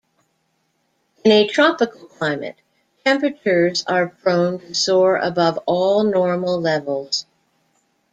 In 1.23 1.31
a 1.31 1.47
tropical 1.47 2.07
climate, 2.07 2.55
temperatures 3.05 3.83
are 3.85 4.09
prone 4.09 4.57
to 4.61 4.73
soar 4.73 5.17
above 5.17 5.59
all 5.67 6.03
normal 6.03 6.59
levels. 6.59 7.27